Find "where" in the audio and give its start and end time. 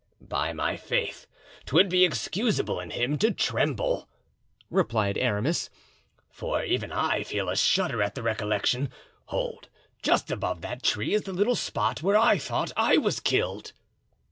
12.01-12.17